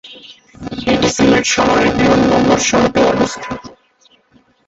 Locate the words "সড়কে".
2.67-3.01